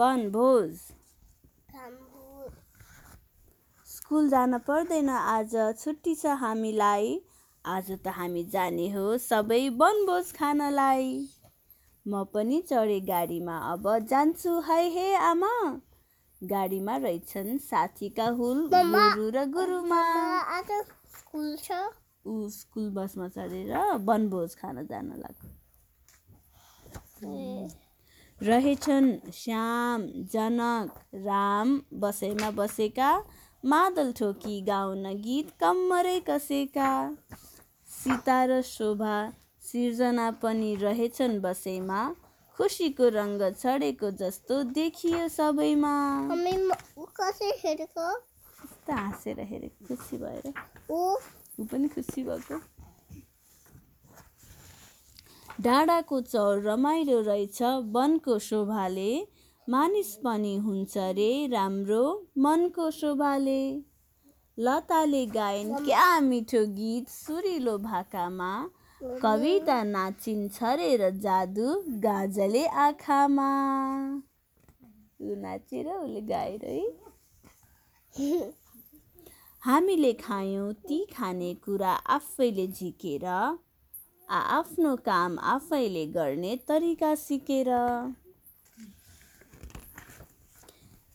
[0.00, 0.76] वनभोज
[3.86, 7.10] स्कुल जान पर्दैन आज छुट्टी छ हामीलाई।
[7.64, 11.04] आज त हामी जाने हो सबै वनभोज खानलाई।
[12.06, 15.52] म पनि चढेँ गाडीमा अब जान्छु है हे आमा।
[16.40, 20.02] गाडीमा रहेछन् साथीका हुल। गुरु र गुरुमा।
[20.58, 20.70] आज
[21.18, 21.84] स्कुल छ।
[22.26, 23.76] ऊ स्कुल बसमा चढेर
[24.08, 25.59] वनभोज खान जान लाग्यो।
[28.42, 30.02] रहेछन्। श्याम
[30.32, 30.92] जनक
[31.24, 33.10] राम बसैमा बसेका
[33.64, 36.92] मादल ठोकी गाउन गीत कम्मरै कसेका।
[37.88, 39.16] सीता र शोभा
[39.62, 42.00] सिर्जना पनि रहेछन् बसैमा
[42.58, 45.94] खुसीको रङ्ग छडेको जस्तो देखियो सबैमा।
[48.90, 50.52] हाँसेर हेरेको खुसी भएर।
[50.90, 52.56] ऊ पनि खुसी भएको।
[55.64, 57.62] डाँडाको चौर रमाइलो रहेछ।
[57.94, 59.10] वनको शोभाले
[59.68, 62.04] मानिस पनि हुन्छ रे राम्रो
[62.38, 63.60] मनको शोभाले।
[64.58, 68.50] लताले गायन क्या मिठो गीत सुरिलो भाकामा।
[69.22, 71.68] कविता नाचिन्छ रे र जादु
[72.04, 73.50] गाजले आँखामा।
[75.22, 76.82] ऊ नाचेर उसले गाएर है।
[79.62, 83.26] हामीले खायौँ ती खानेकुरा आफैले झिकेर।
[84.30, 87.68] आफ्नो काम आफैले गर्ने तरिका सिकेर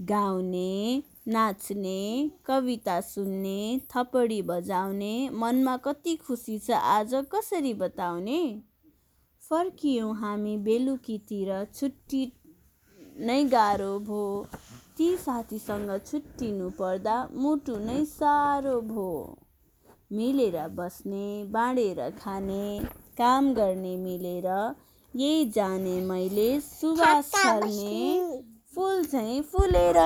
[0.00, 3.58] गाउने नाच्ने कविता सुन्ने
[3.90, 8.40] थपडी बजाउने मनमा कति खुसी छ आज कसरी बताउने?
[9.42, 12.24] फर्कियौँ हामी बेलुकीतिर छुट्टी
[13.20, 14.24] नै गाह्रो भो।
[14.96, 19.08] ती साथीसँग छुट्टिनु पर्दा मुटु नै साह्रो भो।
[20.12, 22.64] मिलेर बस्ने बाँडेर खाने
[23.18, 24.46] काम गर्ने मिलेर।
[25.14, 28.40] यही जाने मैले सुवास छर्ने
[28.74, 29.98] फुल चाहिँ फुलेर।